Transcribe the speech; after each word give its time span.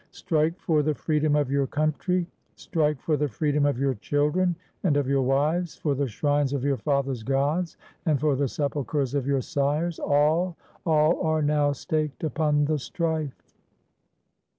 Strike 0.09 0.59
for 0.59 0.81
the 0.81 0.95
freedom 0.95 1.35
of 1.35 1.51
your 1.51 1.67
country! 1.67 2.25
Strike 2.55 2.99
for 2.99 3.15
the 3.17 3.27
freedom 3.27 3.67
of 3.67 3.77
your 3.77 3.93
children 3.93 4.55
and 4.83 4.97
of 4.97 5.07
your 5.07 5.21
wives— 5.21 5.77
for 5.77 5.93
the 5.93 6.07
shrines 6.07 6.53
of 6.53 6.63
your 6.63 6.77
fathers' 6.77 7.21
gods, 7.21 7.77
and 8.07 8.19
for 8.19 8.35
the 8.35 8.45
sepul 8.47 8.83
chers 8.91 9.13
of 9.13 9.27
your 9.27 9.41
sires. 9.41 9.99
All— 9.99 10.57
all 10.87 11.21
are 11.21 11.43
now 11.43 11.71
staked 11.71 12.23
upon 12.23 12.65
the 12.65 12.79
strife." 12.79 13.53